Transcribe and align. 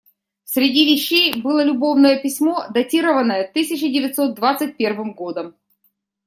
Среди 0.45 0.85
вещей 0.91 1.39
было 1.43 1.63
любовное 1.63 2.19
письмо, 2.19 2.65
датированное 2.73 3.47
тысяча 3.47 3.87
девятьсот 3.87 4.33
двадцать 4.33 4.75
первым 4.75 5.13
годом. 5.13 5.53